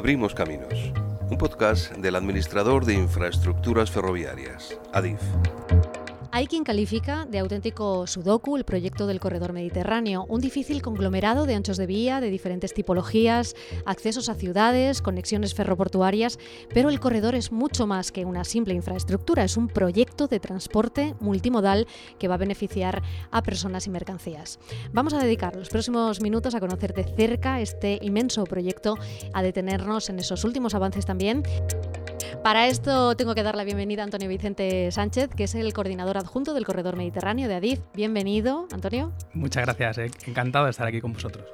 [0.00, 0.94] Abrimos Caminos,
[1.30, 5.20] un podcast del administrador de infraestructuras ferroviarias, ADIF.
[6.40, 11.54] Hay quien califica de auténtico sudoku el proyecto del corredor mediterráneo, un difícil conglomerado de
[11.54, 13.54] anchos de vía, de diferentes tipologías,
[13.84, 16.38] accesos a ciudades, conexiones ferroportuarias,
[16.72, 21.14] pero el corredor es mucho más que una simple infraestructura, es un proyecto de transporte
[21.20, 21.86] multimodal
[22.18, 24.58] que va a beneficiar a personas y mercancías.
[24.94, 28.96] Vamos a dedicar los próximos minutos a conocer de cerca este inmenso proyecto,
[29.34, 31.42] a detenernos en esos últimos avances también.
[32.42, 36.16] Para esto tengo que dar la bienvenida a Antonio Vicente Sánchez, que es el coordinador
[36.16, 37.80] adjunto del Corredor Mediterráneo de ADIF.
[37.94, 39.12] Bienvenido, Antonio.
[39.34, 40.10] Muchas gracias, eh.
[40.26, 41.44] encantado de estar aquí con vosotros.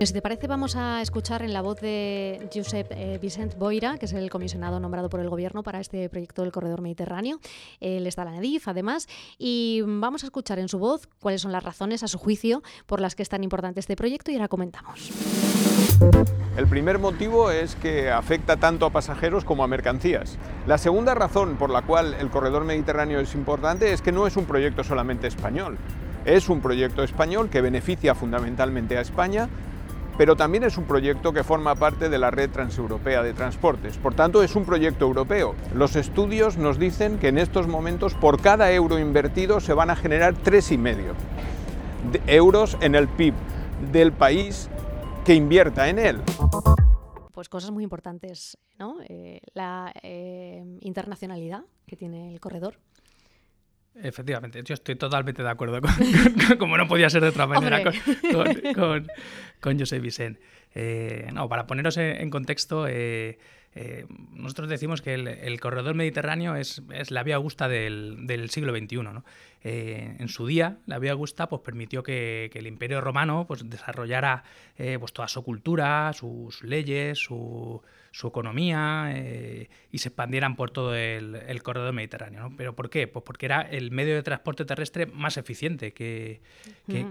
[0.00, 4.06] Si te parece, vamos a escuchar en la voz de Josep eh, Vicent Boira, que
[4.06, 7.40] es el comisionado nombrado por el Gobierno para este proyecto del Corredor Mediterráneo.
[7.80, 11.50] Él está en la ADIF, además, y vamos a escuchar en su voz cuáles son
[11.50, 14.48] las razones, a su juicio, por las que es tan importante este proyecto y ahora
[14.48, 15.10] comentamos.
[16.56, 20.38] El primer motivo es que afecta tanto a pasajeros como a mercancías.
[20.66, 24.36] La segunda razón por la cual el corredor mediterráneo es importante es que no es
[24.36, 25.78] un proyecto solamente español.
[26.24, 29.48] Es un proyecto español que beneficia fundamentalmente a España,
[30.18, 33.98] pero también es un proyecto que forma parte de la red transeuropea de transportes.
[33.98, 35.54] Por tanto, es un proyecto europeo.
[35.74, 39.96] Los estudios nos dicen que en estos momentos por cada euro invertido se van a
[39.96, 41.14] generar tres y medio
[42.26, 43.34] euros en el PIB
[43.92, 44.68] del país
[45.24, 46.22] que invierta en él.
[47.32, 48.98] Pues cosas muy importantes, ¿no?
[49.08, 52.78] Eh, la eh, internacionalidad que tiene el corredor.
[54.02, 55.80] Efectivamente, yo estoy totalmente de acuerdo
[56.48, 59.06] con, como no podía ser de otra manera, con,
[59.60, 60.40] con, José Vicente.
[60.74, 62.86] Eh, no, para poneros en, contexto,
[64.30, 68.96] nosotros decimos que el, corredor mediterráneo es, es, la vía augusta del, del siglo XXI.
[68.96, 69.24] ¿no?
[69.68, 74.44] Eh, en su día, la Vía Augusta pues, permitió que, el Imperio Romano pues, desarrollara
[74.78, 77.82] eh, pues, toda su cultura, sus leyes, su,
[78.16, 82.50] su economía eh, y se expandieran por todo el, corredor mediterráneo.
[82.56, 83.06] ¿Pero por qué?
[83.06, 86.40] Pues porque era el medio de transporte terrestre más eficiente que,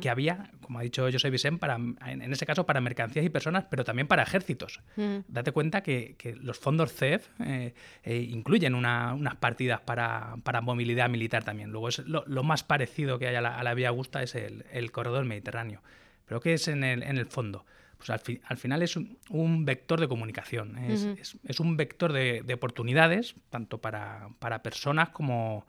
[0.10, 3.84] había, como ha dicho José Vicente, para, en, ese caso para mercancías y personas, pero
[3.84, 4.82] también para ejércitos.
[5.28, 11.70] Date cuenta que, los fondos CEF eh, eh, incluyen unas partidas para, movilidad militar también.
[11.70, 15.84] Luego es lo, más parecido que hay a la, Vía Augusta es el, corredor mediterráneo.
[16.26, 17.64] Pero ¿qué es en el, en el fondo?
[17.98, 24.30] Pues al, final es un, vector de comunicación, es, un vector de, oportunidades, tanto para,
[24.64, 25.66] personas como,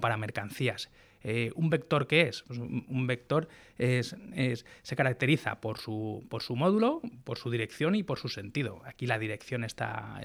[0.00, 0.90] para mercancías.
[1.24, 2.42] Eh, ¿Un vector qué es?
[2.42, 8.82] Pues un, vector se caracteriza por su, módulo, por su dirección y por su sentido.
[8.84, 10.20] Aquí la dirección está,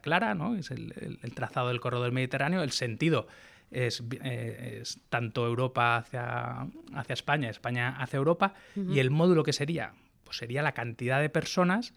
[0.00, 0.56] clara, ¿no?
[0.56, 0.92] es el,
[1.34, 3.26] trazado del corredor mediterráneo, el sentido
[3.70, 6.66] es, eh, tanto Europa hacia,
[7.08, 9.92] España, España hacia Europa, y el módulo que sería,
[10.30, 11.92] pues sería la cantidad de personas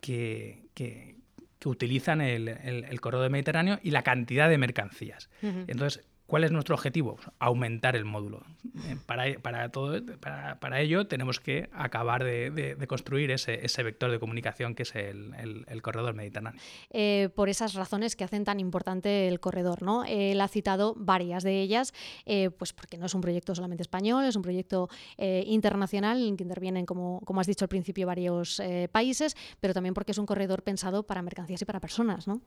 [0.00, 1.16] que,
[1.64, 5.28] utilizan el, el, corredor mediterráneo y la cantidad de mercancías.
[5.42, 7.18] Entonces, ¿Cuál es nuestro objetivo?
[7.40, 8.40] Aumentar el módulo.
[8.88, 14.74] Eh, para, para todo, para, ello tenemos que acabar de, construir ese, vector de comunicación
[14.74, 16.58] que es el, corredor mediterráneo.
[16.88, 19.82] Eh, por esas razones que hacen tan importante el corredor.
[19.82, 20.04] ¿no?
[20.04, 21.92] Él ha citado varias de ellas,
[22.24, 24.88] eh, pues porque no es un proyecto solamente español, es un proyecto
[25.18, 30.12] internacional en que intervienen, como, como has dicho al principio, varios países, pero también porque
[30.12, 32.26] es un corredor pensado para mercancías y para personas.
[32.26, 32.40] ¿no?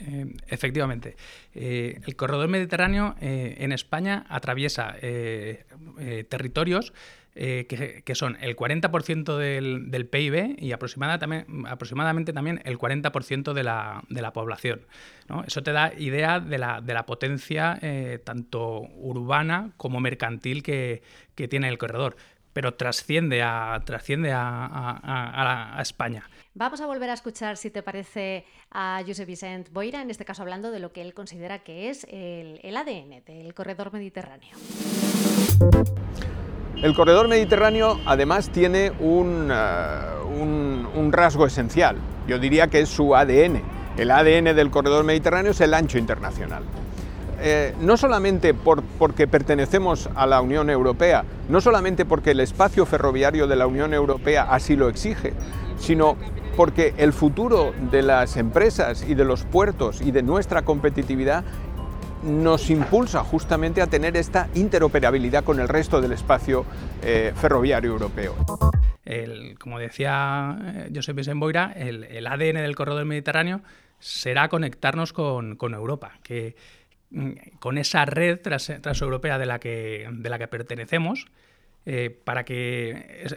[0.00, 1.16] Eh, efectivamente.
[1.54, 4.96] Eh, el corredor mediterráneo eh, en España atraviesa
[6.28, 6.92] territorios
[7.34, 14.32] que, son el 40% del, PIB y aproximadamente también el 40% de la, de la
[14.32, 14.80] población.
[15.46, 17.78] Eso te da idea de la, de la potencia
[18.24, 21.02] tanto urbana como mercantil que,
[21.34, 22.16] que tiene el corredor
[22.58, 26.28] pero trasciende a, trasciende a, España.
[26.54, 30.42] Vamos a volver a escuchar, si te parece, a José Vicente Boira, en este caso
[30.42, 34.56] hablando de lo que él considera que es el, ADN del corredor mediterráneo.
[36.82, 41.96] El corredor mediterráneo además tiene un, un, rasgo esencial,
[42.26, 43.62] yo diría que es su ADN.
[43.96, 46.64] El ADN del corredor mediterráneo es el ancho internacional.
[47.40, 53.46] Eh, no solamente porque pertenecemos a la Unión Europea, no solamente porque el espacio ferroviario
[53.46, 55.34] de la Unión Europea así lo exige,
[55.78, 56.16] sino
[56.56, 61.44] porque el futuro de las empresas y de los puertos y de nuestra competitividad
[62.24, 66.64] nos impulsa justamente a tener esta interoperabilidad con el resto del espacio
[67.02, 68.34] eh, ferroviario europeo.
[69.60, 73.60] como decía eh, José Boira, el, ADN del corredor mediterráneo
[74.00, 76.56] será conectarnos con, con Europa, que
[77.58, 81.26] con esa red transeuropea de la que, de la que pertenecemos,
[82.24, 83.34] para que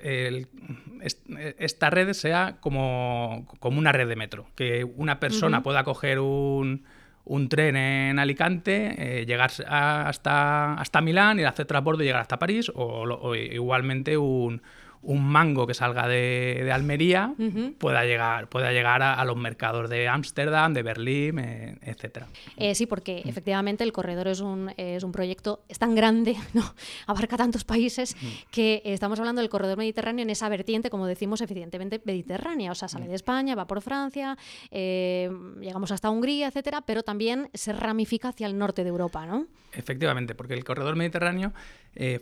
[1.57, 6.83] esta red sea como, como, una red de metro, que una persona pueda coger un,
[7.23, 12.39] un tren en Alicante, eh, llegar hasta, hasta Milán y hacer transbordo y llegar hasta
[12.39, 14.61] París, o igualmente un,
[15.03, 17.33] un mango que salga de, Almería
[17.79, 22.25] pueda llegar, pueda llegar a, los mercados de Ámsterdam, de Berlín, eh, etc.
[22.57, 26.73] Eh, sí, porque efectivamente el corredor es un, es un proyecto, es tan grande, ¿no?
[27.07, 28.15] abarca tantos países,
[28.51, 32.71] que estamos hablando del corredor mediterráneo en esa vertiente, como decimos, evidentemente mediterránea.
[32.71, 34.37] O sea, sale de España, va por Francia,
[34.69, 39.47] eh, llegamos hasta Hungría, etcétera, pero también se ramifica hacia el norte de Europa, ¿no?
[39.73, 41.53] Efectivamente, porque el corredor mediterráneo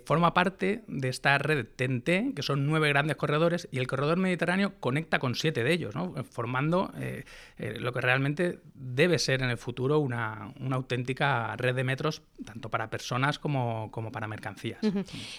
[0.05, 4.73] forma parte de esta red TNT, que son nueve grandes corredores y el corredor mediterráneo
[4.79, 5.93] conecta con siete de ellos,
[6.29, 7.23] formando eh,
[7.57, 12.69] eh, lo que realmente debe ser en el futuro una, auténtica red de metros, tanto
[12.69, 14.79] para personas como, para mercancías.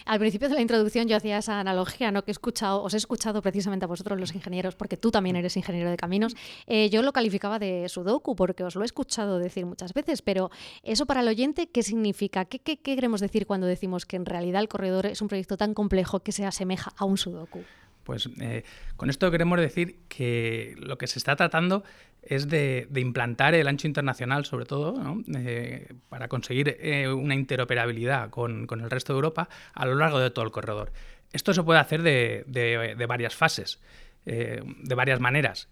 [0.05, 2.25] Al principio de la introducción yo hacía esa analogía, ¿no?
[2.25, 5.57] que he escuchado, os he escuchado precisamente a vosotros los ingenieros, porque tú también eres
[5.57, 6.37] ingeniero de caminos,
[6.67, 10.51] eh, yo lo calificaba de sudoku, porque os lo he escuchado decir muchas veces, pero
[10.83, 12.45] eso para el oyente, ¿qué significa?
[12.45, 15.75] ¿Qué, qué queremos decir cuando decimos que en realidad el corredor es un proyecto tan
[15.75, 17.65] complejo que se asemeja a un sudoku?
[18.05, 18.65] Pues eh,
[18.97, 21.85] con esto queremos decir que lo que se está tratando
[22.23, 24.95] es de, implantar el ancho internacional, sobre todo,
[25.37, 30.31] eh, para conseguir eh, una interoperabilidad con, el resto de Europa a lo largo de
[30.31, 30.93] todo el corredor.
[31.33, 33.81] Esto se puede hacer de, varias fases,
[34.25, 35.69] de varias maneras.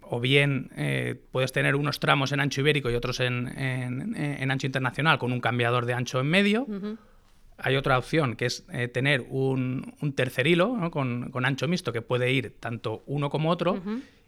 [0.00, 5.32] o bien puedes tener unos tramos en ancho ibérico y otros en, ancho internacional con
[5.32, 6.66] un cambiador de ancho en medio
[7.62, 12.32] hay otra opción que es eh, tener un, tercer hilo con, ancho mixto que puede
[12.32, 13.80] ir tanto uno como otro.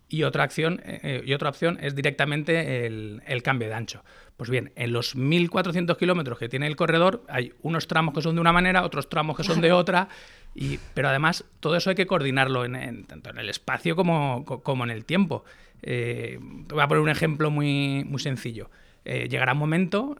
[0.06, 4.04] Y otra, acción, eh, y otra opción es directamente el, cambio de ancho.
[4.36, 8.34] Pues bien, en los 1.400 kilómetros que tiene el corredor hay unos tramos que son
[8.34, 10.08] de una manera, otros tramos que son de otra,
[10.54, 14.84] y, pero además todo eso hay que coordinarlo en, tanto en el espacio como, como
[14.84, 15.44] en el tiempo.
[15.82, 18.70] Eh, voy a poner un ejemplo muy, muy sencillo.
[19.04, 20.16] Llegará un momento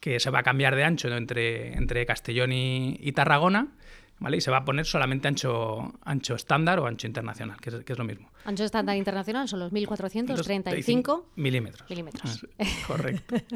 [0.00, 3.68] que se va a cambiar de ancho entre, entre Castellón y, Tarragona,
[4.18, 4.38] ¿vale?
[4.38, 8.04] Y se va a poner solamente ancho, ancho estándar o ancho internacional, que es, lo
[8.04, 8.30] mismo.
[8.46, 11.88] Ancho estándar internacional son los 1435 milímetros.
[11.88, 12.46] milímetros.
[12.86, 13.36] Correcto.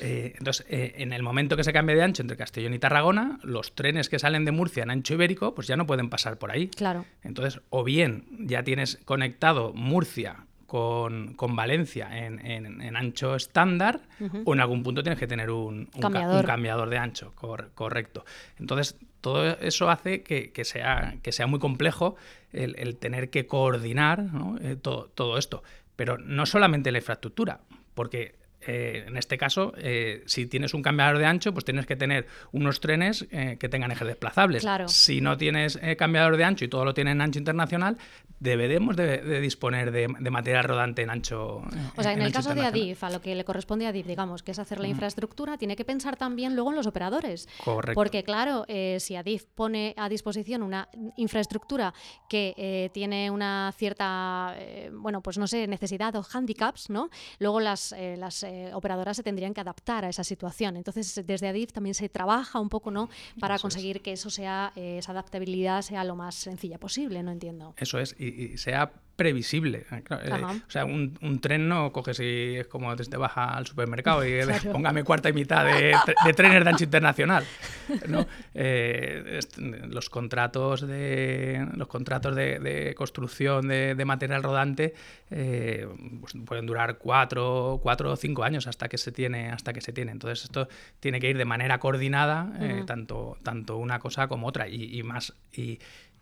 [0.00, 3.40] Eh, entonces, eh, en el momento que se cambie de ancho entre Castellón y Tarragona,
[3.42, 6.52] los trenes que salen de Murcia en ancho ibérico, pues ya no pueden pasar por
[6.52, 6.68] ahí.
[6.68, 7.04] Claro.
[7.24, 14.00] Entonces, o bien ya tienes conectado Murcia con, Valencia en, ancho estándar
[14.44, 16.90] o en algún punto tienes que tener un, cambiador.
[16.90, 18.26] de ancho, correcto.
[18.58, 22.16] Entonces, todo eso hace que, sea, que sea muy complejo
[22.52, 24.26] el, tener que coordinar
[24.60, 25.62] eh, todo, todo esto.
[25.96, 27.60] Pero no solamente la infraestructura,
[27.94, 28.37] porque
[28.70, 32.26] eh, en este caso, eh, si tienes un cambiador de ancho, pues tienes que tener
[32.52, 34.66] unos trenes eh, que tengan ejes desplazables.
[34.88, 37.96] Si no tienes cambiador de ancho y todo lo tiene en ancho internacional,
[38.40, 41.62] deberemos de, disponer de, material rodante en ancho.
[41.96, 44.42] O sea, en, el caso de Adif, a lo que le corresponde a Adif, digamos,
[44.42, 47.48] que es hacer la infraestructura, tiene que pensar también luego en los operadores.
[47.64, 47.94] Correcto.
[47.94, 48.66] Porque, claro,
[48.98, 51.94] si Adif pone a disposición una infraestructura
[52.28, 54.54] que tiene una cierta,
[54.92, 57.08] bueno, pues no sé, necesidad o handicaps, ¿no?
[57.38, 60.76] Luego las, las eh, operadoras se tendrían que adaptar a esa situación.
[60.76, 63.08] Entonces, desde ADIF también se trabaja un poco ¿no?
[63.38, 67.74] para conseguir que eso sea, eh, esa adaptabilidad sea lo más sencilla posible, no entiendo.
[67.78, 69.84] Eso es, y sea previsible.
[69.90, 74.24] Eh, eh, o sea, un, tren no coge si es como desde baja al supermercado
[74.24, 74.38] y
[74.72, 75.92] póngame cuarta y mitad de,
[76.34, 77.44] trenes de ancho internacional.
[78.54, 79.40] Eh,
[79.88, 84.94] los contratos de los contratos de, construcción de, material rodante
[85.28, 89.92] pues pueden durar cuatro, cuatro o cinco años hasta que se tiene hasta que se
[89.92, 90.12] tiene.
[90.12, 90.68] Entonces esto
[91.00, 92.52] tiene que ir de manera coordinada
[92.86, 95.78] tanto tanto una cosa como otra y, y más y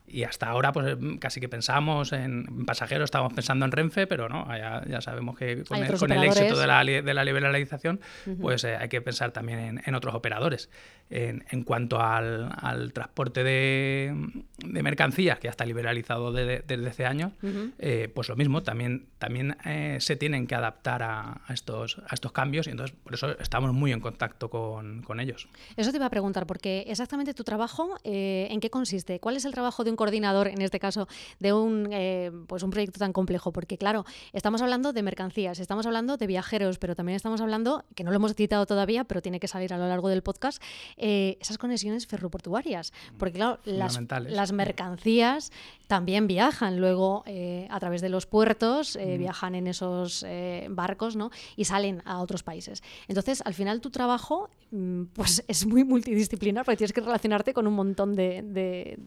[0.09, 4.47] y hasta ahora, pues casi que pensamos en pasajeros, estábamos pensando en Renfe, pero no,
[4.57, 8.01] ya, sabemos que con, el, éxito de la, de la liberalización,
[8.41, 10.71] pues eh, hay que pensar también en, otros operadores.
[11.11, 14.15] En, cuanto al, transporte de,
[14.65, 17.33] mercancías, que ya está liberalizado desde hace años,
[17.79, 22.33] eh, pues lo mismo, también, también eh, se tienen que adaptar a, estos, a estos
[22.33, 25.49] cambios y entonces por eso estamos muy en contacto con, ellos.
[25.79, 29.19] Eso te iba a preguntar, porque exactamente tu trabajo, ¿en qué consiste?
[29.19, 31.09] ¿Cuál es el trabajo de un buen coordinador, en este caso,
[31.41, 33.53] de un, eh, pues un proyecto tan complejo?
[33.53, 38.05] Porque, claro, estamos hablando de mercancías, estamos hablando de viajeros, pero también estamos hablando, que
[38.05, 40.63] no lo hemos citado todavía, pero tiene que salir a lo largo del podcast,
[40.97, 42.93] eh, esas conexiones ferroportuarias.
[43.19, 43.99] Porque, claro, las,
[44.29, 45.51] las mercancías
[45.87, 50.25] también viajan luego eh, a través de los puertos, viajan en esos
[50.71, 51.31] barcos ¿no?
[51.57, 52.83] y salen a otros países.
[53.09, 57.67] Entonces, al final, tu trabajo mm, pues, es muy multidisciplinar porque tienes que relacionarte con
[57.67, 58.99] un montón de, de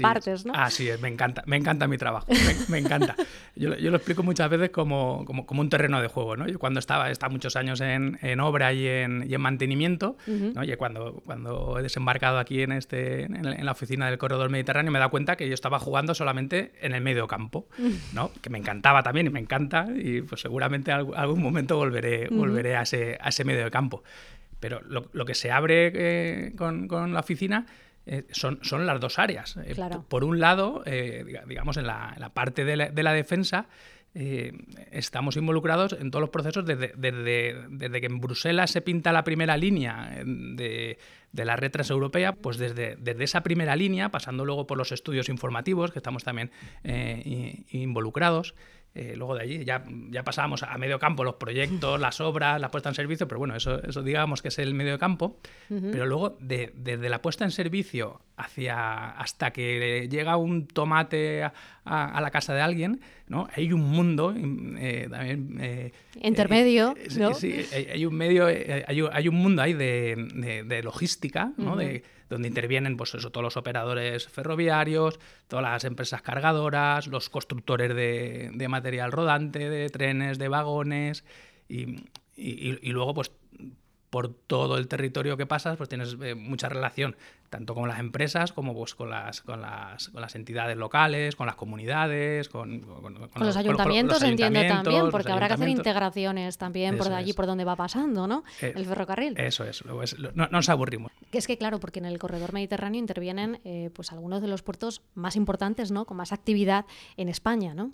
[0.00, 0.52] partes, ¿no?
[0.54, 2.26] Así es, me encanta, me encanta mi trabajo,
[2.68, 3.16] me, encanta.
[3.56, 6.48] Yo, lo explico muchas veces como, como, un terreno de juego, ¿no?
[6.48, 10.16] Yo cuando estaba, he estado muchos años en, en obra y en, y en mantenimiento,
[10.26, 10.64] ¿no?
[10.64, 14.98] Y cuando, cuando he desembarcado aquí en, este, en, la oficina del Corredor Mediterráneo me
[14.98, 17.66] he dado cuenta que yo estaba jugando solamente en el medio campo,
[18.12, 18.30] ¿no?
[18.40, 22.76] Que me encantaba también y me encanta y pues seguramente algún, algún momento volveré, volveré
[22.76, 24.02] a, ese, a ese medio de campo.
[24.60, 27.66] Pero lo, lo que se abre eh, con, con la oficina
[28.06, 29.56] eh, son, son, las dos áreas.
[29.64, 29.74] Eh,
[30.08, 33.66] por un lado, eh, digamos, en la, parte de la, defensa,
[34.90, 39.56] estamos involucrados en todos los procesos desde, desde, que en Bruselas se pinta la primera
[39.56, 40.98] línea de,
[41.32, 45.92] la red transeuropea, pues desde, desde esa primera línea, pasando luego por los estudios informativos,
[45.92, 46.50] que estamos también
[47.70, 48.54] involucrados,
[48.94, 52.70] eh, luego de allí ya, ya pasábamos a medio campo los proyectos, las obras, la
[52.70, 55.38] puesta en servicio, pero bueno, eso, eso digamos que es el medio campo.
[55.68, 61.44] Pero luego, desde la puesta en servicio hacia hasta que llega un tomate
[61.84, 63.48] a, la casa de alguien, ¿no?
[63.54, 65.58] Hay un mundo eh, también...
[65.60, 67.34] Eh, Intermedio, ¿no?
[67.34, 71.76] Sí, hay, un medio, hay, un mundo ahí de, logística, ¿no?
[71.76, 77.94] de, donde intervienen pues eso, todos los operadores ferroviarios, todas las empresas cargadoras, los constructores
[77.94, 81.24] de, de material rodante, de trenes, de vagones,
[81.68, 82.04] y,
[82.36, 83.30] y, luego pues
[84.12, 87.16] por todo el territorio que pasas, pues tienes eh, mucha relación,
[87.48, 91.46] tanto con las empresas como pues, con, las, con, las, con las entidades locales, con
[91.46, 97.10] las comunidades, con, con, los, ayuntamientos, entiendo también, porque habrá que hacer integraciones también por
[97.10, 98.44] allí, por donde va pasando, ¿no?
[98.60, 99.32] Eh, el ferrocarril.
[99.38, 99.82] Eso es,
[100.34, 101.10] no, nos aburrimos.
[101.30, 104.60] Que es que, claro, porque en el corredor mediterráneo intervienen eh, pues algunos de los
[104.60, 106.04] puertos más importantes, ¿no?
[106.04, 106.84] Con más actividad
[107.16, 107.92] en España, ¿no?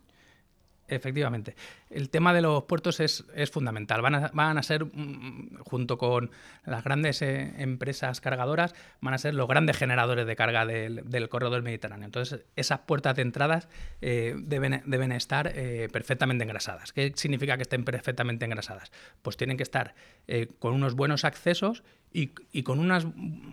[0.89, 1.55] Efectivamente.
[1.91, 4.01] El tema de los puertos es, fundamental.
[4.01, 6.31] Van a, van a, ser, mm, junto con
[6.65, 11.29] las grandes eh, empresas cargadoras, van a ser los grandes generadores de carga del, del
[11.29, 12.07] corredor mediterráneo.
[12.07, 13.69] Entonces, esas puertas de entradas
[14.01, 16.95] eh, deben, deben, estar eh, perfectamente engrasadas.
[16.95, 18.91] ¿Qué significa que estén perfectamente engrasadas?
[19.21, 19.95] Pues tienen que estar
[20.59, 23.07] con unos buenos accesos y, con unas,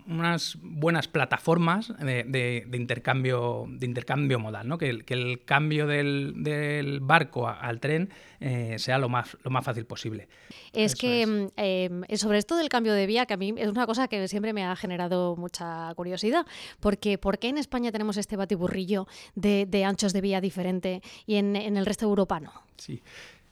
[0.06, 4.78] unas, buenas plataformas de, intercambio, de intercambio modal, ¿no?
[4.78, 8.10] que, el, que el cambio del, barco al tren
[8.40, 10.28] eh, sea lo más, lo más fácil posible.
[10.72, 13.86] Es que mm, em, sobre esto del cambio de vía, que a mí es una
[13.86, 16.46] cosa que siempre me ha generado mucha curiosidad,
[16.80, 21.36] porque ¿por qué en España tenemos este batiburrillo de, de anchos de vía diferente y
[21.36, 22.52] en, en el resto de Europa no?
[22.76, 23.02] Sí.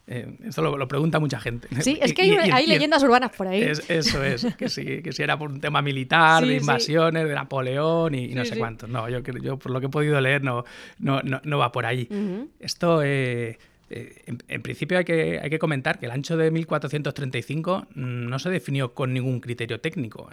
[0.06, 1.68] Eh, esto lo, pregunta mucha gente.
[1.80, 3.62] Sí, es que hay, leyendas urbanas por ahí.
[3.62, 8.14] eso es, que si, que si era por un tema militar, de invasiones, de Napoleón
[8.14, 8.88] y, no sé cuántos.
[8.88, 10.64] No, yo, yo por lo que he podido leer no,
[10.98, 12.08] no, no, va por ahí.
[12.60, 13.58] Esto, eh,
[13.90, 18.50] eh, en, principio hay que, hay que comentar que el ancho de 1435 no se
[18.50, 20.28] definió con ningún criterio técnico.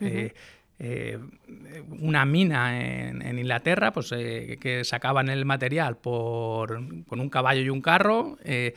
[1.99, 7.81] una mina en, Inglaterra, pues que sacaban el material por, con un caballo y un
[7.81, 8.73] carro, eh,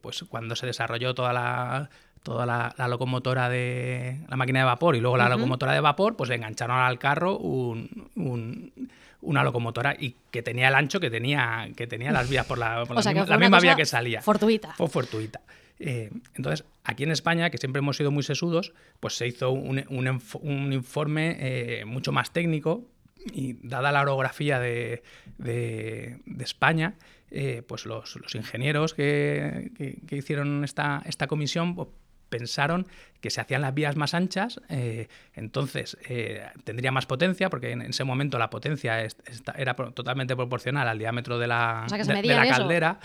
[0.00, 1.90] pues cuando se desarrolló toda la
[2.22, 6.28] toda la, locomotora de la máquina de vapor y luego la locomotora de vapor, pues
[6.28, 12.12] le engancharon al carro una locomotora y que tenía el ancho que tenía, que tenía
[12.12, 12.84] las vías por la,
[13.38, 14.22] misma, vía que salía.
[14.22, 14.74] Fortuita.
[14.74, 15.40] Fue fortuita.
[15.80, 19.78] Eh, entonces, aquí en España, que siempre hemos sido muy sesudos, pues se hizo un,
[20.72, 22.84] informe eh, mucho más técnico
[23.32, 25.02] y dada la orografía de,
[25.38, 26.94] de España,
[27.30, 29.70] eh, pues los, los ingenieros que,
[30.06, 31.74] que, hicieron esta, esta comisión
[32.28, 32.86] pensaron
[33.20, 37.82] que se hacían las vías más anchas, eh, entonces eh, tendría más potencia, porque en,
[37.82, 39.04] ese momento la potencia
[39.56, 43.00] era totalmente proporcional al diámetro de la, la caldera.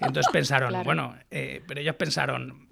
[0.00, 2.68] entonces pensaron, bueno, eh, pero ellos pensaron,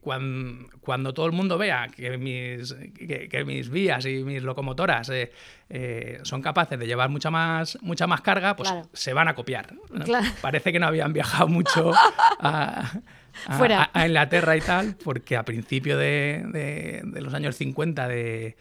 [0.00, 5.10] cuando, cuando, todo el mundo vea que mis, que, mis vías y mis locomotoras
[6.22, 9.72] son capaces de llevar mucha más, mucha más carga, pues se van a copiar.
[10.40, 11.92] Parece que no habían viajado mucho
[12.40, 12.90] a
[13.46, 18.54] a, Inglaterra y tal, porque a principio de, los años 50 del,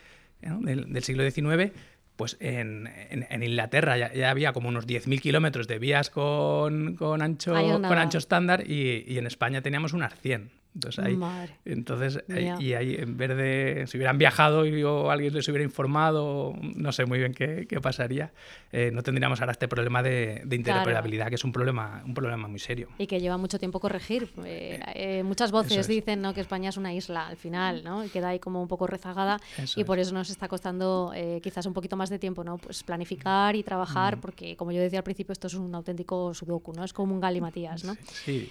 [1.01, 1.71] siglo XIX,
[2.15, 2.89] pues en,
[3.31, 8.69] Inglaterra ya, había como unos 10.000 kilómetros de vías con, con, ancho, con ancho estándar
[8.69, 10.60] y, en España teníamos unas 100.
[10.73, 11.19] Entonces, ahí,
[11.65, 16.53] entonces y ahí en vez de, si hubieran viajado y o alguien les hubiera informado,
[16.61, 18.31] no sé muy bien qué, qué pasaría,
[18.71, 22.47] eh, no tendríamos ahora este problema de, de interoperabilidad, que es un problema, un problema
[22.47, 22.87] muy serio.
[22.97, 24.29] Y que lleva mucho tiempo corregir.
[24.45, 26.33] Eh, eh, muchas voces dicen ¿no?
[26.33, 28.05] que España es una isla al final, ¿no?
[28.05, 29.41] y queda ahí como un poco rezagada
[29.75, 31.11] y por eso nos está costando
[31.43, 32.57] quizás un poquito más de tiempo ¿no?
[32.57, 36.71] pues planificar y trabajar, porque como yo decía al principio, esto es un auténtico sudoku,
[36.71, 36.85] ¿no?
[36.85, 37.83] es como un galimatías.
[37.83, 37.97] ¿no?
[38.05, 38.49] sí.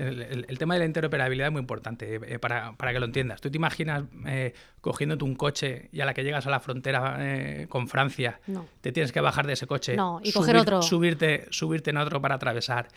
[0.00, 3.40] El, tema de la interoperabilidad es muy importante eh, para, para, que lo entiendas.
[3.40, 7.16] Tú te imaginas eh, cogiéndote un coche y a la que llegas a la frontera
[7.20, 8.40] eh, con Francia,
[8.80, 10.82] te tienes que bajar de ese coche y coger otro.
[10.82, 12.88] Subirte, subirte en otro para atravesar,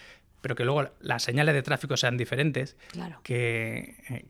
[0.42, 3.20] pero que luego las señales de tráfico sean diferentes, claro.
[3.24, 4.26] que, eh,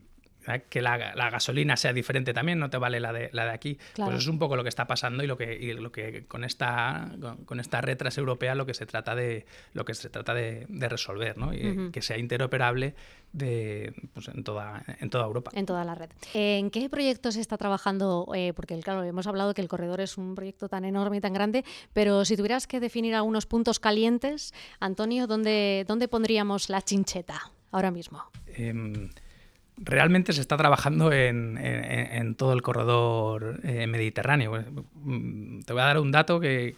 [0.69, 0.97] que la,
[1.29, 3.77] gasolina sea diferente también, no te vale la de, la de aquí.
[3.95, 6.43] Pues eso es un poco lo que está pasando y lo que, lo que con
[6.43, 7.11] esta
[7.45, 11.37] con, esta red transeuropea lo que se trata de lo que se trata de, resolver,
[11.37, 11.53] ¿no?
[11.53, 12.95] Y que sea interoperable
[13.31, 15.51] de, pues, en, toda, en toda Europa.
[15.53, 16.09] En toda la red.
[16.33, 18.27] ¿En qué proyectos está trabajando?
[18.35, 21.33] Eh, porque claro, hemos hablado que el corredor es un proyecto tan enorme y tan
[21.33, 27.51] grande, pero si tuvieras que definir algunos puntos calientes, Antonio, ¿dónde, dónde pondríamos la chincheta
[27.71, 28.23] ahora mismo?
[28.47, 29.09] Em,
[29.77, 34.63] realmente se está trabajando en, todo el corredor eh, mediterráneo.
[34.95, 36.75] Mm, te voy a dar un dato que,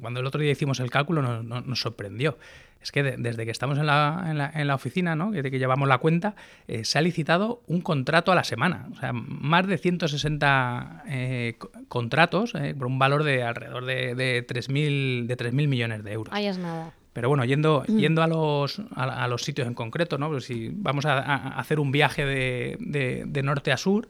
[0.00, 2.38] cuando el otro día hicimos el cálculo nos, sorprendió.
[2.80, 5.30] Es que desde que estamos en la, oficina, ¿no?
[5.30, 6.34] desde que llevamos la cuenta,
[6.68, 8.88] eh, se ha licitado un contrato a la semana.
[8.92, 11.58] O sea, más de 160 eh,
[11.88, 16.32] contratos por un valor de alrededor de, de 3.000 de millones de euros.
[16.32, 16.92] Ahí es nada.
[17.18, 17.96] Pero bueno, yendo, mm.
[17.96, 20.28] yendo a, los, a, los sitios en concreto, ¿no?
[20.28, 22.76] Pues si vamos a, hacer un viaje de,
[23.26, 24.08] de, norte a sur,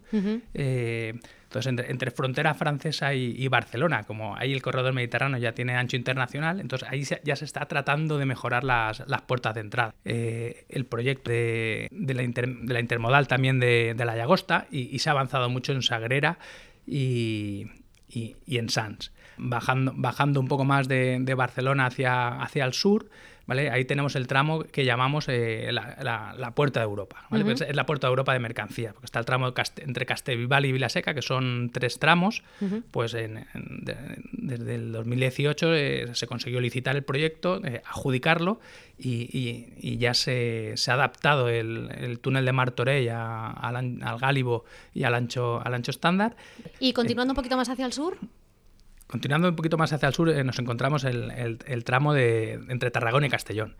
[0.52, 5.96] eh, entonces entre, frontera francesa y, Barcelona, como ahí el corredor mediterráneo ya tiene ancho
[5.96, 9.94] internacional, entonces ahí ya se está tratando de mejorar las, las puertas de entrada.
[10.04, 15.48] Eh, el proyecto de, la intermodal también de, la Llagosta y, y, se ha avanzado
[15.48, 16.38] mucho en Sagrera
[16.86, 17.66] y,
[18.08, 23.08] y en Sans bajando, bajando un poco más de, Barcelona hacia, hacia el sur,
[23.48, 23.70] ¿vale?
[23.70, 28.06] Ahí tenemos el tramo que llamamos eh, la, Puerta de Europa, pues es la Puerta
[28.06, 31.98] de Europa de mercancía, porque está el tramo entre Castellbisbal y Vilaseca, que son tres
[31.98, 32.42] tramos,
[32.90, 38.60] pues desde el 2018 eh, se consiguió licitar el proyecto, eh, adjudicarlo,
[39.00, 45.62] y, ya se, ha adaptado el, túnel de Martorell al, al Gálibo y al ancho,
[45.64, 46.36] al ancho estándar.
[46.80, 48.18] ¿Y continuando un poquito más hacia el sur?
[49.08, 52.90] Continuando un poquito más hacia el sur, eh, nos encontramos el, el, tramo de, entre
[52.90, 53.74] Tarragona y Castellón.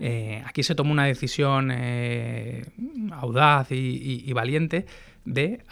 [0.00, 2.64] Eh, aquí se tomó una decisión eh,
[3.12, 4.86] audaz y, valiente
[5.24, 5.64] de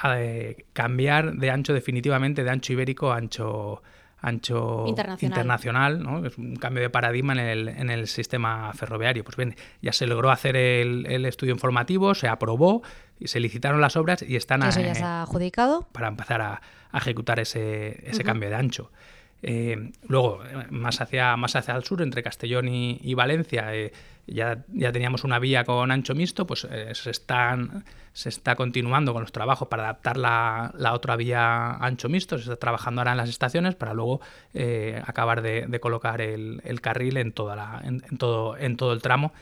[0.72, 3.82] cambiar de ancho definitivamente, de ancho ibérico a ancho,
[4.20, 4.84] ancho
[5.20, 6.24] internacional, ¿no?
[6.24, 9.24] es un cambio de paradigma en el, en el, sistema ferroviario.
[9.24, 12.82] Pues bien, ya se logró hacer el, el estudio informativo, se aprobó,
[13.20, 14.62] y se licitaron las obras y están...
[14.62, 15.86] ¿Eso ya se ha adjudicado?
[15.92, 16.62] Para empezar a,
[16.98, 18.90] ejecutar ese, cambio de ancho.
[19.42, 23.92] Eh, luego, más hacia, más hacia el sur, entre Castellón y, Valencia, eh,
[24.26, 29.12] ya, ya teníamos una vía con ancho mixto, pues eh, se, están, se está continuando
[29.14, 33.16] con los trabajos para adaptar la, otra vía ancho mixto, se está trabajando ahora en
[33.16, 34.20] las estaciones para luego
[35.06, 39.32] acabar de, colocar el, carril en, toda la, en, todo, en todo el tramo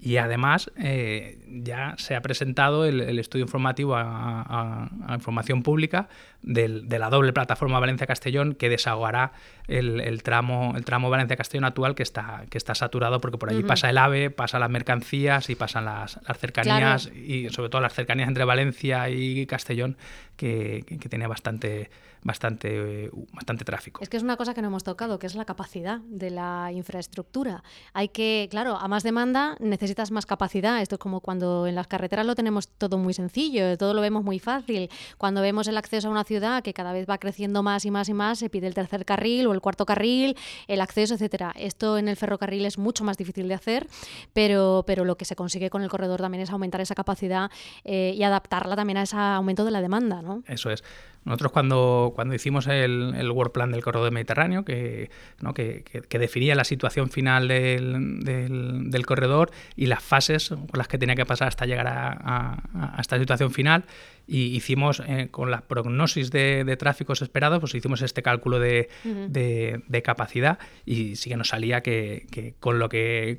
[0.00, 6.08] y además eh, ya se ha presentado el, estudio informativo a, información pública
[6.42, 9.32] de la doble plataforma Valencia-Castellón que desahogará
[9.66, 13.90] el, tramo, el tramo Valencia-Castellón actual que está, que está saturado porque por allí pasa
[13.90, 18.44] el AVE, pasan las mercancías y pasan las, cercanías y sobre todo las cercanías entre
[18.44, 19.96] Valencia y Castellón
[20.36, 21.90] que, que tiene bastante
[22.22, 24.02] bastante, bastante tráfico.
[24.02, 26.70] Es que es una cosa que no hemos tocado, que es la capacidad de la
[26.72, 27.62] infraestructura.
[27.92, 29.56] Hay que, claro, a más demanda
[29.88, 30.82] necesitas más capacidad.
[30.82, 34.22] Esto es como cuando en las carreteras lo tenemos todo muy sencillo, todo lo vemos
[34.22, 34.90] muy fácil.
[35.16, 38.10] Cuando vemos el acceso a una ciudad que cada vez va creciendo más y más
[38.10, 41.54] y más, se pide el tercer carril o el cuarto carril, el acceso, etcétera.
[41.56, 43.86] Esto en el ferrocarril es mucho más difícil de hacer,
[44.34, 47.50] pero, pero lo que se consigue con el corredor también es aumentar esa capacidad
[47.84, 50.42] eh, y adaptarla también a ese aumento de la demanda, ¿no?
[50.46, 50.84] Eso es.
[51.28, 55.10] Nosotros cuando, cuando hicimos el, el World Plan del Corredor Mediterráneo, que,
[55.40, 55.52] ¿no?
[55.52, 60.96] que, que, definía la situación final del, del, corredor y las fases con las que
[60.96, 63.84] tenía que pasar hasta llegar a, a, esta situación final,
[64.26, 68.88] y hicimos eh, con la prognosis de, de, tráficos esperados, pues hicimos este cálculo de,
[69.04, 73.36] de, de capacidad y sí que nos salía que, que con lo que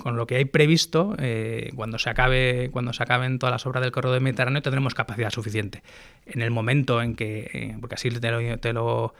[0.00, 3.82] con lo que hay previsto, eh, cuando, se acabe, cuando se acaben todas las obras
[3.82, 5.82] del corredor Mediterráneo, tendremos capacidad suficiente.
[6.26, 9.14] En el momento en que, eh, porque así te lo, te lo,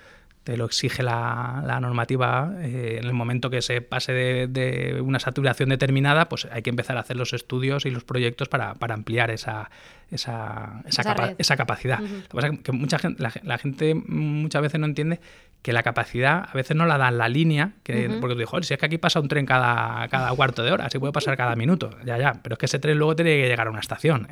[0.45, 5.69] te lo exige la, normativa, eh, en el momento que se pase de, una saturación
[5.69, 9.71] determinada, pues hay que empezar a hacer los estudios y los proyectos para, ampliar esa,
[10.11, 12.01] esa, esa, capacidad.
[12.01, 15.21] Lo que pasa es que mucha gente, la, gente muchas veces no entiende
[15.63, 18.75] que la capacidad a veces no la da la línea, que, porque tú dices, si
[18.75, 21.55] es que aquí pasa un tren cada, cada cuarto de hora, así puede pasar cada
[21.55, 24.27] minuto, ya, ya, pero es que ese tren luego tiene que llegar a una estación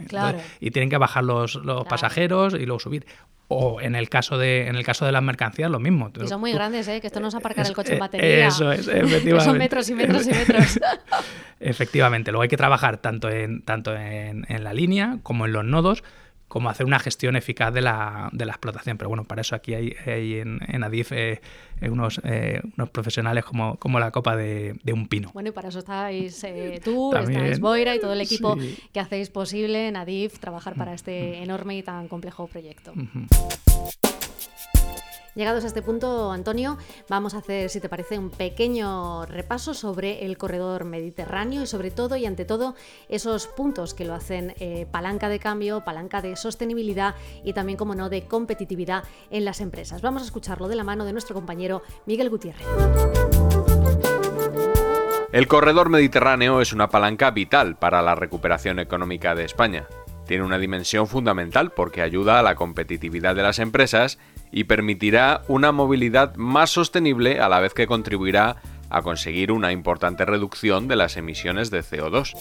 [0.61, 3.07] y tienen que bajar los, los pasajeros y luego subir.
[3.51, 6.11] O en el caso de en el caso de las mercancías, lo mismo.
[6.23, 7.01] Y son muy grandes, ¿eh?
[7.01, 8.47] que esto no es aparcar el coche en batería.
[8.47, 9.45] Eso es, efectivamente.
[9.45, 10.79] son metros y metros y metros.
[11.61, 15.64] efectivamente, luego hay que trabajar tanto en, tanto en, en la línea como en los
[15.69, 16.03] nodos,
[16.49, 18.97] como hacer una gestión eficaz de la, de la explotación.
[18.97, 21.41] Pero bueno, para eso aquí hay, en, en, Adif eh,
[21.83, 25.31] unos, eh, unos profesionales como, como la copa de, de, un pino.
[25.35, 28.57] Bueno, y para eso estáis eh, tú, estáis Boira y todo el equipo
[28.93, 32.95] que hacéis posible en Adif trabajar para este enorme y tan complejo proyecto.
[35.35, 40.25] Llegados a este punto, Antonio, vamos a hacer, si te parece, un pequeño repaso sobre
[40.25, 42.75] el corredor mediterráneo y sobre todo y ante todo
[43.09, 47.14] esos puntos que lo hacen eh, palanca de cambio, palanca de sostenibilidad
[47.45, 50.03] y también, como no, de competitividad en las empresas.
[50.03, 52.67] Vamos a escucharlo de la mano de nuestro compañero Miguel Gutiérrez.
[55.31, 59.87] El corredor mediterráneo es una palanca vital para la recuperación económica de España.
[60.27, 64.19] Tiene una dimensión fundamental porque ayuda a la competitividad de las empresas
[64.51, 68.57] y permitirá una movilidad más sostenible a la vez que contribuirá
[68.91, 72.35] a conseguir una importante reducción de las emisiones de CO2.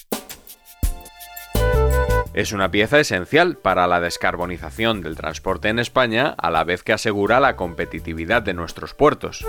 [2.34, 6.94] Es una pieza esencial para la descarbonización del transporte en España a la vez que
[6.94, 9.44] asegura la competitividad de nuestros puertos.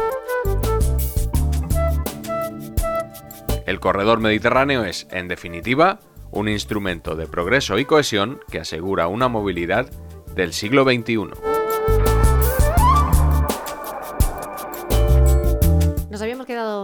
[3.66, 9.28] El corredor mediterráneo es, en definitiva, un instrumento de progreso y cohesión que asegura una
[9.28, 9.90] movilidad
[10.34, 11.57] del siglo XXI.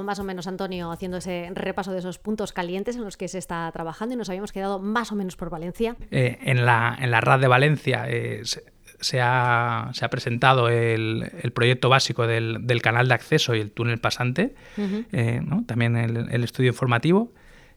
[0.02, 3.38] Más o menos, Antonio, haciendo ese repaso de esos puntos calientes en los que se
[3.38, 5.96] está trabajando y nos habíamos quedado más o menos por Valencia.
[6.10, 11.30] Eh, en, la, en la RAD de Valencia eh, se, ha, se, ha, presentado el,
[11.42, 15.64] el proyecto básico del, del, canal de acceso y el túnel pasante, eh, ¿no?
[15.66, 17.32] también el, el, estudio informativo.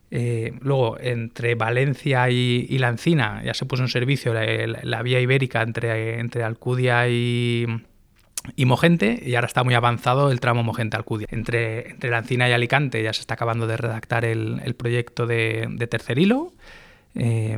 [0.10, 4.46] luego, entre Valencia y, y, La Encina ya se puso en servicio la,
[4.84, 7.66] la vía ibérica entre, entre Alcudia y,
[8.56, 11.28] y Mogente, y ahora está muy avanzado el tramo Mogente-Alcudia.
[11.32, 15.28] Entre, entre la Encina y Alicante ya se está acabando de redactar el, el proyecto
[15.28, 16.54] de, tercer hilo.
[17.16, 17.58] Eh,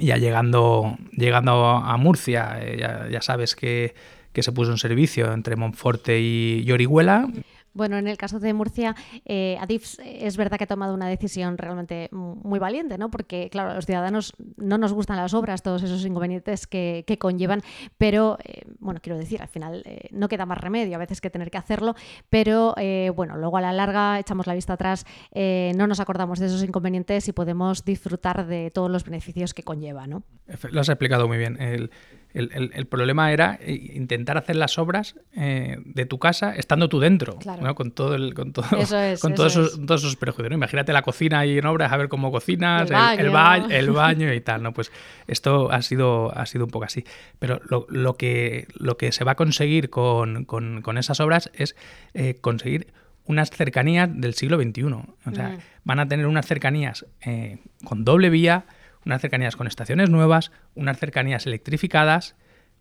[0.00, 3.94] ya llegando, llegando a Murcia, eh, ya, ya, sabes que,
[4.32, 7.28] que, se puso en servicio entre Monforte y Orihuela.
[7.76, 11.58] Bueno, en el caso de Murcia, eh, Adif es verdad que ha tomado una decisión
[11.58, 13.10] realmente muy valiente, ¿no?
[13.10, 17.18] Porque, claro, a los ciudadanos no nos gustan las obras, todos esos inconvenientes que, que
[17.18, 17.60] conllevan,
[17.98, 21.28] pero, eh, bueno, quiero decir, al final eh, no queda más remedio a veces que
[21.28, 21.94] tener que hacerlo,
[22.30, 26.38] pero, eh, bueno, luego a la larga echamos la vista atrás, eh, no nos acordamos
[26.38, 30.22] de esos inconvenientes y podemos disfrutar de todos los beneficios que conlleva, ¿no?
[30.70, 31.60] Lo has explicado muy bien.
[31.60, 31.90] El,
[32.36, 36.88] el, el, el, problema era eh, intentar hacer las obras eh, de tu casa estando
[36.88, 37.62] tú dentro, claro.
[37.62, 37.74] ¿no?
[37.74, 40.50] con todo el, con todo, es, con todos, esos, todos esos prejuicios.
[40.50, 40.56] ¿no?
[40.56, 43.90] Imagínate la cocina ahí en obras, a ver cómo cocinas, el baño, el, baño, el
[43.90, 44.62] baño y tal.
[44.62, 44.72] ¿no?
[44.74, 44.92] Pues
[45.26, 47.04] esto ha sido, ha sido un poco así.
[47.38, 51.50] Pero lo, lo, que, lo que se va a conseguir con, con, con esas obras
[51.54, 51.74] es
[52.12, 52.92] eh, conseguir
[53.26, 54.82] unas cercanías del siglo XXI.
[54.84, 55.58] O sea, mm.
[55.84, 58.66] van a tener unas cercanías eh, con doble vía,
[59.06, 62.34] unas cercanías con estaciones nuevas, unas cercanías electrificadas,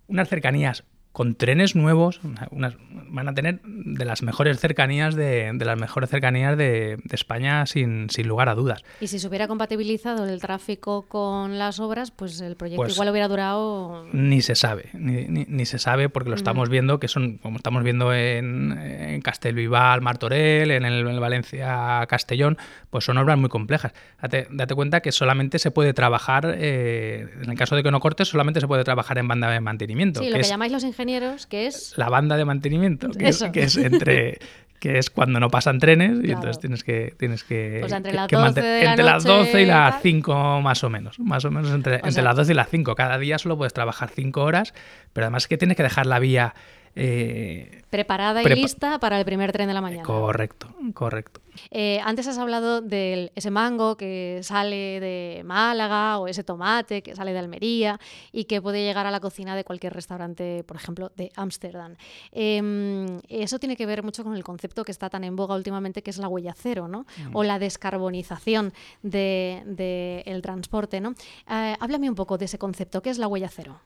[0.08, 0.84] unas cercanías
[1.16, 2.20] con trenes nuevos,
[2.52, 7.16] unas, van a tener de las mejores cercanías de, de las mejores cercanías de, de
[7.16, 8.84] España sin, sin, lugar a dudas.
[9.00, 13.08] Y si se hubiera compatibilizado el tráfico con las obras, pues el proyecto pues igual
[13.12, 14.06] hubiera durado.
[14.12, 16.72] Ni se sabe, ni, ni, ni se sabe porque lo estamos uh -huh.
[16.74, 22.58] viendo, que son, como estamos viendo en, en Castelvival, Martorell, en el, en Valencia Castellón,
[22.90, 23.94] pues son obras muy complejas.
[24.22, 28.02] Date, date cuenta que solamente se puede trabajar, eh, en el caso de que no
[28.02, 30.20] cortes, solamente se puede trabajar en banda de mantenimiento.
[30.20, 31.05] Sí, lo que, que llamáis los ingenieros
[31.50, 34.40] que es la banda de mantenimiento que, es, que es, entre
[34.80, 36.34] que es cuando no pasan trenes y claro.
[36.34, 39.62] entonces tienes que tienes que, entre, que, las, que 12 de entre la las 12
[39.62, 40.02] y las tal.
[40.02, 42.70] 5 más o menos más o menos entre, o entre sea, las 12 y las
[42.70, 44.74] 5 cada día solo puedes trabajar 5 horas
[45.14, 46.54] pero además es que tienes que dejar la vía
[46.96, 50.04] eh, preparada y prepa lista para el primer tren de la mañana.
[50.04, 51.42] Correcto, correcto.
[51.72, 57.16] Eh, antes has hablado de ese mango que sale de Málaga o ese tomate que
[57.16, 58.00] sale de Almería
[58.32, 61.96] y que puede llegar a la cocina de cualquier restaurante, por ejemplo, de Ámsterdam.
[62.32, 66.02] Eh, eso tiene que ver mucho con el concepto que está tan en boga últimamente,
[66.02, 67.06] que es la huella cero, ¿no?
[67.30, 67.36] Mm.
[67.36, 71.16] O la descarbonización del de, de transporte, ¿no?
[71.50, 73.80] Eh, háblame un poco de ese concepto, ¿qué es la huella cero?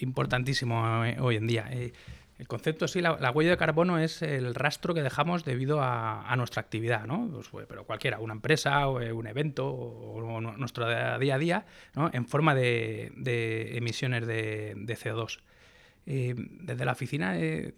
[0.00, 1.68] Importantísimo eh, hoy en día.
[1.70, 1.92] Eh,
[2.38, 6.62] El concepto, sí, la, huella de carbono es el rastro que dejamos debido a, nuestra
[6.62, 7.28] actividad, ¿no?
[7.50, 12.08] Pues, pero cualquiera, una empresa, o un evento, o, nuestro día a día, ¿no?
[12.12, 15.40] en forma de, emisiones de, CO2.
[16.06, 17.74] Eh, desde la oficina eh,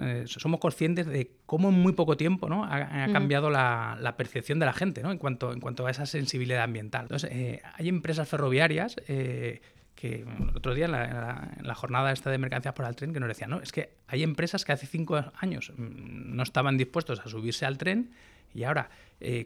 [0.00, 2.64] eh, somos conscientes de cómo en muy poco tiempo ¿no?
[2.64, 5.12] ha, cambiado la, percepción de la gente ¿no?
[5.12, 7.02] en, cuanto, en cuanto a esa sensibilidad ambiental.
[7.02, 9.60] Entonces, eh, hay empresas ferroviarias eh,
[10.04, 13.28] que el otro día en la, jornada esta de mercancías por el tren que nos
[13.28, 17.28] decían, no, es que hay empresas que hace cinco años mm, no estaban dispuestos a
[17.28, 18.10] subirse al tren
[18.52, 18.90] y ahora,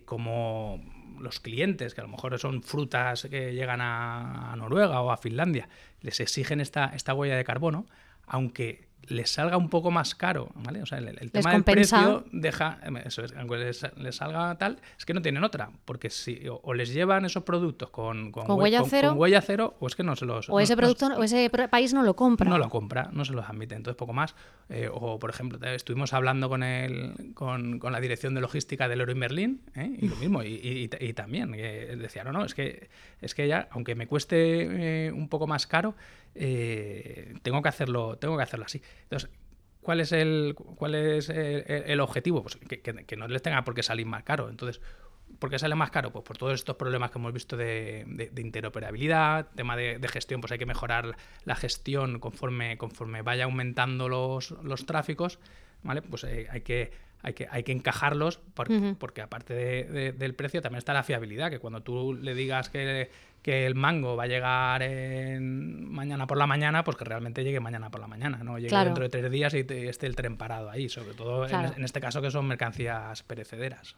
[0.04, 0.82] como
[1.20, 5.68] los clientes, que a lo mejor son frutas que llegan a, Noruega o a Finlandia,
[6.02, 7.86] les exigen esta, esta huella de carbono,
[8.26, 10.82] aunque les salga un poco más caro, ¿vale?
[10.82, 15.14] O sea, el, tema del precio deja, eso es, aunque les, salga tal, es que
[15.14, 19.40] no tienen otra, porque si o, les llevan esos productos con, con, huella, cero, huella
[19.40, 20.48] cero, o es que no se los...
[20.48, 22.48] O ese producto, o ese país no lo compra.
[22.48, 24.34] No lo compra, no se los admite, entonces poco más.
[24.68, 29.00] Eh, o, por ejemplo, estuvimos hablando con, el, con, con la dirección de logística del
[29.00, 29.90] Oro en Berlín, ¿eh?
[29.98, 32.88] y lo mismo, y, y, también, que decía, no, no, es que,
[33.20, 35.94] es que ya, aunque me cueste eh, un poco más caro,
[36.34, 38.80] eh, tengo, que hacerlo, tengo que hacerlo así.
[39.02, 39.30] Entonces,
[39.80, 42.42] ¿cuál es el, cuál es el, objetivo?
[42.42, 44.48] Pues que, no les tenga por qué salir más caro.
[44.48, 44.80] Entonces,
[45.38, 46.12] ¿por qué sale más caro?
[46.12, 50.58] Pues por todos estos problemas que hemos visto de, interoperabilidad, tema de, gestión, pues hay
[50.58, 55.38] que mejorar la gestión conforme, conforme vaya aumentando los, los tráficos,
[55.82, 56.02] ¿vale?
[56.02, 59.54] Pues eh, hay que hay que, hay que encajarlos porque, aparte
[60.12, 63.10] del precio también está la fiabilidad, que cuando tú le digas que,
[63.52, 64.82] el mango va a llegar
[65.40, 69.04] mañana por la mañana, pues que realmente llegue mañana por la mañana, no llegue dentro
[69.04, 72.30] de tres días y, esté el tren parado ahí, sobre todo en este caso que
[72.30, 73.96] son mercancías perecederas.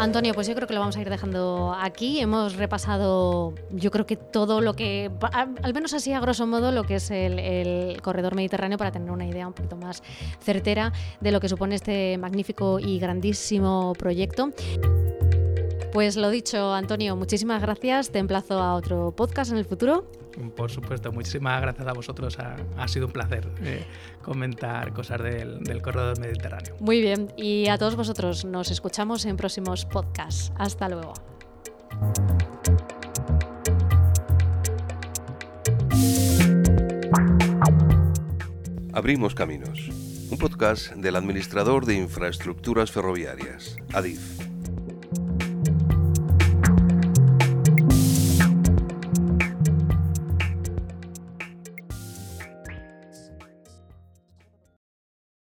[0.00, 2.20] Antonio, pues yo creo que lo vamos a ir dejando aquí.
[2.20, 6.84] Hemos repasado, yo creo que todo lo que, al menos así a grosso modo, lo
[6.84, 10.02] que es el, corredor mediterráneo para tener una idea un poquito más
[10.40, 14.52] certera de lo que supone este magnífico y grandísimo proyecto.
[15.92, 18.10] Pues lo dicho, Antonio, muchísimas gracias.
[18.10, 20.08] Te emplazo a otro podcast en el futuro.
[20.56, 22.38] Por supuesto, muchísimas gracias a vosotros.
[22.38, 23.84] Ha, sido un placer eh,
[24.22, 26.76] comentar cosas del, del corredor mediterráneo.
[26.80, 30.52] Muy bien, y a todos vosotros nos escuchamos en próximos podcasts.
[30.56, 31.14] Hasta luego.
[38.92, 39.88] Abrimos Caminos,
[40.30, 44.49] un podcast del administrador de infraestructuras ferroviarias, ADIF.